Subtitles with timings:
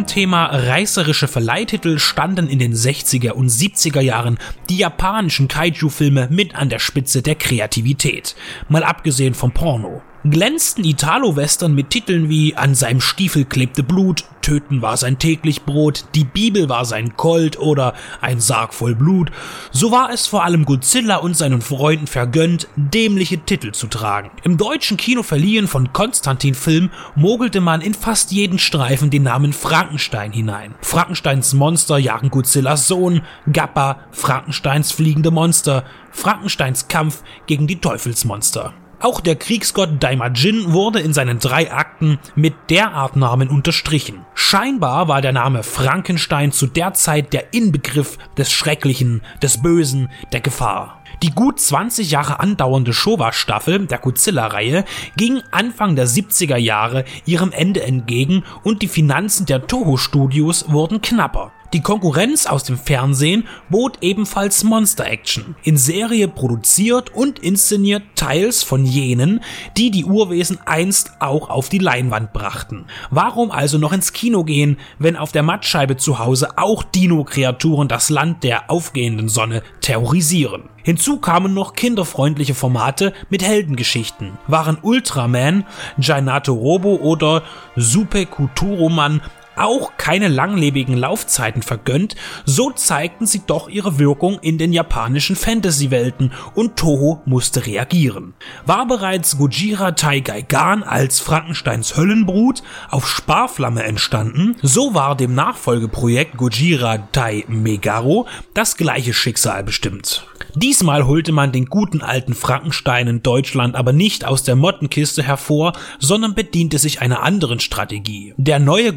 [0.00, 4.38] Beim Thema reißerische Verleihtitel standen in den 60er und 70er Jahren
[4.70, 8.34] die japanischen Kaiju-Filme mit an der Spitze der Kreativität,
[8.70, 14.82] mal abgesehen vom Porno glänzten Italo-Western mit Titeln wie An seinem Stiefel klebte Blut, Töten
[14.82, 19.30] war sein täglich Brot, Die Bibel war sein Colt oder Ein Sarg voll Blut,
[19.70, 24.30] so war es vor allem Godzilla und seinen Freunden vergönnt, dämliche Titel zu tragen.
[24.42, 29.52] Im deutschen Kino verliehen von Konstantin Film mogelte man in fast jeden Streifen den Namen
[29.52, 30.74] Frankenstein hinein.
[30.82, 38.74] Frankensteins Monster jagen Godzillas Sohn, Gappa, Frankensteins fliegende Monster, Frankensteins Kampf gegen die Teufelsmonster.
[39.02, 44.26] Auch der Kriegsgott Daimajin wurde in seinen drei Akten mit derart Namen unterstrichen.
[44.34, 50.40] Scheinbar war der Name Frankenstein zu der Zeit der Inbegriff des Schrecklichen, des Bösen, der
[50.40, 51.02] Gefahr.
[51.22, 54.84] Die gut 20 Jahre andauernde Showa-Staffel der Godzilla-Reihe
[55.16, 61.52] ging Anfang der 70er Jahre ihrem Ende entgegen und die Finanzen der Toho-Studios wurden knapper.
[61.72, 68.64] Die Konkurrenz aus dem Fernsehen bot ebenfalls Monster Action, in Serie produziert und inszeniert teils
[68.64, 69.40] von jenen,
[69.76, 72.86] die die Urwesen einst auch auf die Leinwand brachten.
[73.10, 78.10] Warum also noch ins Kino gehen, wenn auf der Mattscheibe zu Hause auch Dino-Kreaturen das
[78.10, 80.64] Land der aufgehenden Sonne terrorisieren?
[80.82, 84.38] Hinzu kamen noch kinderfreundliche Formate mit Heldengeschichten.
[84.48, 85.66] Waren Ultraman,
[85.98, 87.42] Jainato Robo oder
[87.76, 89.20] Supe Kuturoman
[89.60, 96.32] auch keine langlebigen Laufzeiten vergönnt, so zeigten sie doch ihre Wirkung in den japanischen Fantasy-Welten
[96.54, 98.34] und Toho musste reagieren.
[98.66, 106.98] War bereits Gojira Taigaigan als Frankensteins Höllenbrut auf Sparflamme entstanden, so war dem Nachfolgeprojekt Gojira
[107.12, 110.26] Tai Megaro das gleiche Schicksal bestimmt.
[110.54, 115.74] Diesmal holte man den guten alten Frankenstein in Deutschland aber nicht aus der Mottenkiste hervor,
[115.98, 118.34] sondern bediente sich einer anderen Strategie.
[118.36, 118.92] Der neue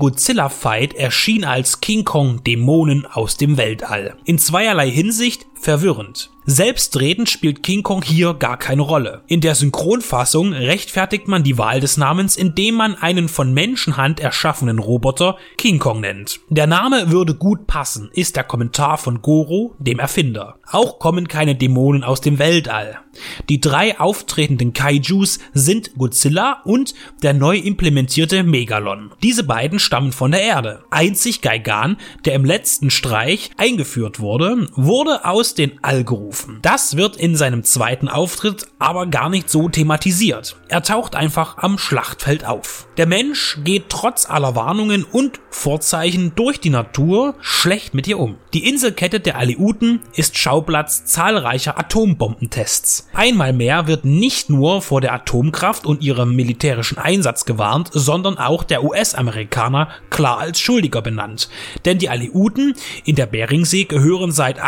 [0.54, 4.16] Godzilla-Fight erschien als King Kong Dämonen aus dem Weltall.
[4.26, 6.30] In zweierlei Hinsicht verwirrend.
[6.46, 9.22] Selbstredend spielt King Kong hier gar keine Rolle.
[9.28, 14.80] In der Synchronfassung rechtfertigt man die Wahl des Namens, indem man einen von Menschenhand erschaffenen
[14.80, 16.42] Roboter King Kong nennt.
[16.50, 20.58] Der Name würde gut passen, ist der Kommentar von Goro, dem Erfinder.
[20.70, 23.00] Auch kommen keine Dämonen aus dem Weltall.
[23.48, 29.12] Die drei auftretenden Kaijus sind Godzilla und der neu implementierte Megalon.
[29.22, 30.84] Diese beiden stammen von der Erde.
[30.90, 36.60] Einzig Gaigan, der im letzten Streich eingeführt wurde, wurde aus den All gerufen.
[36.62, 40.58] Das wird in seinem zweiten Auftritt aber gar nicht so thematisiert.
[40.68, 42.88] Er taucht einfach am Schlachtfeld auf.
[42.98, 48.38] Der Mensch geht trotz aller Warnungen und Vorzeichen durch die Natur schlecht mit ihr um.
[48.54, 53.08] Die Inselkette der Aleuten ist Schauplatz zahlreicher Atombombentests.
[53.14, 58.64] Einmal mehr wird nicht nur vor der Atomkraft und ihrem militärischen Einsatz gewarnt, sondern auch
[58.64, 61.50] der US-Amerikaner klar als Schuldiger benannt.
[61.86, 62.76] Denn die Aleuten
[63.06, 64.60] in der Beringsee gehören seit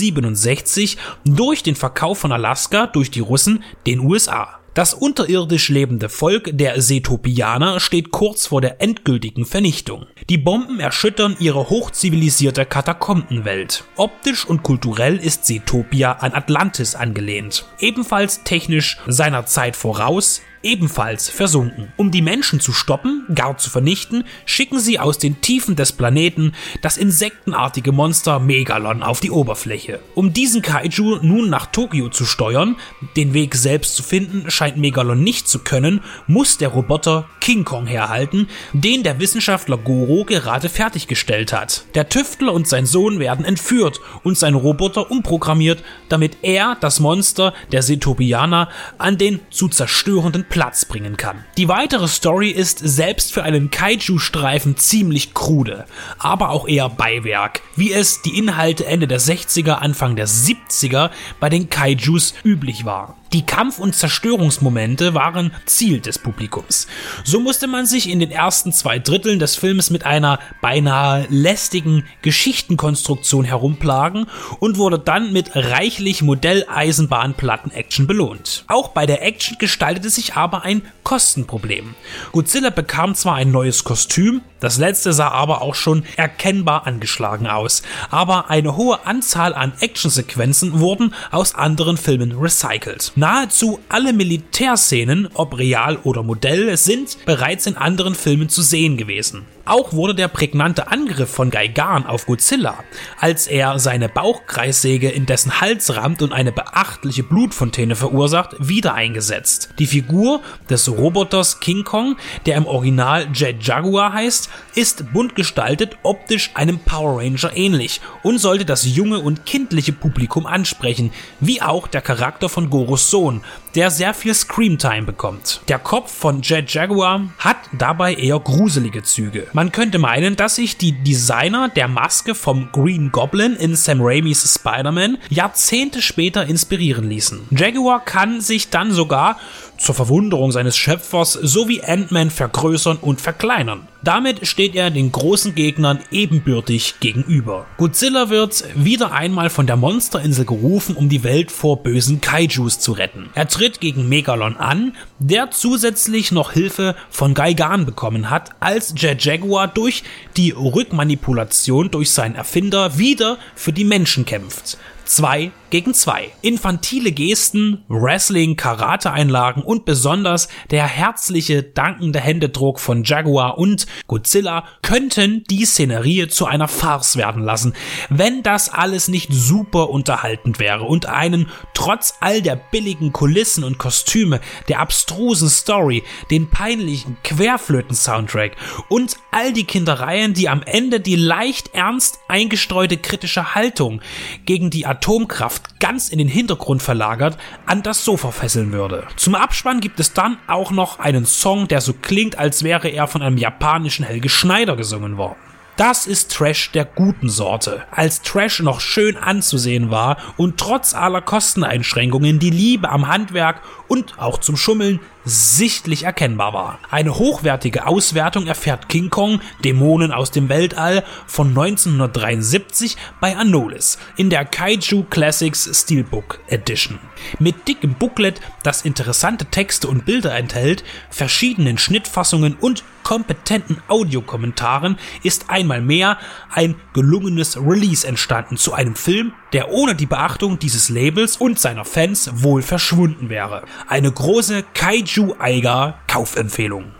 [0.00, 4.60] 1867 durch den Verkauf von Alaska durch die Russen den USA.
[4.74, 10.06] Das unterirdisch lebende Volk der Setopianer steht kurz vor der endgültigen Vernichtung.
[10.28, 13.84] Die Bomben erschüttern ihre hochzivilisierte Katakombenwelt.
[13.96, 17.66] Optisch und kulturell ist Setopia an Atlantis angelehnt.
[17.80, 21.92] Ebenfalls technisch seiner Zeit voraus, ebenfalls versunken.
[21.96, 26.52] Um die Menschen zu stoppen, gar zu vernichten, schicken sie aus den Tiefen des Planeten
[26.82, 30.00] das insektenartige Monster Megalon auf die Oberfläche.
[30.14, 32.76] Um diesen Kaiju nun nach Tokio zu steuern,
[33.16, 37.86] den Weg selbst zu finden scheint Megalon nicht zu können, muss der Roboter King Kong
[37.86, 41.84] herhalten, den der Wissenschaftler Goro gerade fertiggestellt hat.
[41.94, 47.54] Der Tüftler und sein Sohn werden entführt und sein Roboter umprogrammiert, damit er das Monster
[47.72, 48.68] der Setopianer
[48.98, 51.44] an den zu zerstörenden Platz bringen kann.
[51.56, 55.86] Die weitere Story ist selbst für einen Kaiju-Streifen ziemlich krude,
[56.18, 61.48] aber auch eher Beiwerk, wie es die Inhalte Ende der 60er, Anfang der 70er bei
[61.48, 63.16] den Kaijus üblich war.
[63.32, 66.88] Die Kampf- und Zerstörungsmomente waren Ziel des Publikums.
[67.22, 72.04] So musste man sich in den ersten zwei Dritteln des Films mit einer beinahe lästigen
[72.22, 74.26] Geschichtenkonstruktion herumplagen
[74.58, 78.64] und wurde dann mit reichlich Modelleisenbahnplatten-Action belohnt.
[78.66, 81.94] Auch bei der Action gestaltete sich aber ein Kostenproblem.
[82.32, 87.82] Godzilla bekam zwar ein neues Kostüm, das letzte sah aber auch schon erkennbar angeschlagen aus,
[88.10, 93.12] aber eine hohe Anzahl an Actionsequenzen wurden aus anderen Filmen recycelt.
[93.20, 99.42] Nahezu alle Militärszenen, ob real oder Modell, sind bereits in anderen Filmen zu sehen gewesen.
[99.70, 102.82] Auch wurde der prägnante Angriff von Gaigan auf Godzilla,
[103.20, 109.68] als er seine Bauchkreissäge in dessen Hals rammt und eine beachtliche Blutfontäne verursacht, wieder eingesetzt.
[109.78, 115.96] Die Figur des Roboters King Kong, der im Original Jet Jaguar heißt, ist bunt gestaltet,
[116.02, 121.86] optisch einem Power Ranger ähnlich und sollte das junge und kindliche Publikum ansprechen, wie auch
[121.86, 123.42] der Charakter von Goros Sohn,
[123.74, 125.60] der sehr viel Screamtime bekommt.
[125.68, 129.46] Der Kopf von Jet Jaguar hat dabei eher gruselige Züge.
[129.52, 134.54] Man könnte meinen, dass sich die Designer der Maske vom Green Goblin in Sam Raimis
[134.54, 137.46] Spider-Man Jahrzehnte später inspirieren ließen.
[137.50, 139.38] Jaguar kann sich dann sogar
[139.80, 143.88] zur Verwunderung seines Schöpfers sowie Ant-Man vergrößern und verkleinern.
[144.02, 147.66] Damit steht er den großen Gegnern ebenbürtig gegenüber.
[147.78, 152.92] Godzilla wird wieder einmal von der Monsterinsel gerufen, um die Welt vor bösen Kaijus zu
[152.92, 153.30] retten.
[153.34, 159.24] Er tritt gegen Megalon an, der zusätzlich noch Hilfe von Gaigan bekommen hat, als Jet
[159.24, 160.02] Jaguar durch
[160.36, 164.78] die Rückmanipulation durch seinen Erfinder wieder für die Menschen kämpft.
[165.04, 166.30] 2 gegen 2.
[166.42, 175.44] Infantile Gesten, Wrestling, Karate-Einlagen und besonders der herzliche, dankende Händedruck von Jaguar und Godzilla könnten
[175.48, 177.74] die Szenerie zu einer Farce werden lassen,
[178.08, 183.78] wenn das alles nicht super unterhaltend wäre und einen trotz all der billigen Kulissen und
[183.78, 188.56] Kostüme, der abstrusen Story, den peinlichen Querflöten-Soundtrack
[188.88, 194.00] und all die Kindereien, die am Ende die leicht ernst eingestreute kritische Haltung
[194.44, 197.36] gegen die Atomkraft ganz in den Hintergrund verlagert,
[197.66, 199.06] an das Sofa fesseln würde.
[199.16, 203.06] Zum Abspann gibt es dann auch noch einen Song, der so klingt, als wäre er
[203.06, 205.38] von einem japanischen Helge Schneider gesungen worden.
[205.80, 207.84] Das ist Trash der guten Sorte.
[207.90, 214.18] Als Trash noch schön anzusehen war und trotz aller Kosteneinschränkungen die Liebe am Handwerk und
[214.18, 216.78] auch zum Schummeln sichtlich erkennbar war.
[216.90, 224.30] Eine hochwertige Auswertung erfährt King Kong Dämonen aus dem Weltall von 1973 bei Anolis in
[224.30, 226.98] der Kaiju Classics Steelbook Edition.
[227.38, 235.50] Mit dickem Booklet, das interessante Texte und Bilder enthält, verschiedenen Schnittfassungen und kompetenten Audiokommentaren ist
[235.50, 236.18] einmal mehr
[236.50, 241.84] ein gelungenes Release entstanden zu einem Film, der ohne die Beachtung dieses Labels und seiner
[241.84, 243.62] Fans wohl verschwunden wäre.
[243.88, 246.92] Eine große Kaiju-Eiger Kaufempfehlung.